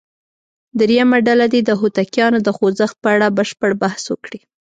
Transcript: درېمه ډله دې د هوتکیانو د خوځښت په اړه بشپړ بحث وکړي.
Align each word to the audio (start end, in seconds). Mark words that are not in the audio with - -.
درېمه 0.79 1.17
ډله 1.27 1.45
دې 1.53 1.61
د 1.65 1.71
هوتکیانو 1.81 2.39
د 2.43 2.49
خوځښت 2.57 2.95
په 3.03 3.09
اړه 3.15 3.27
بشپړ 3.37 3.71
بحث 3.81 4.03
وکړي. 4.09 4.39